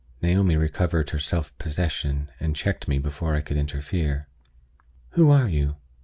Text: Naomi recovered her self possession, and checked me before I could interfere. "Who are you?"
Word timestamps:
Naomi 0.19 0.55
recovered 0.57 1.11
her 1.11 1.19
self 1.19 1.55
possession, 1.59 2.31
and 2.39 2.55
checked 2.55 2.87
me 2.87 2.97
before 2.97 3.35
I 3.35 3.41
could 3.41 3.55
interfere. 3.55 4.27
"Who 5.09 5.29
are 5.29 5.47
you?" 5.47 5.75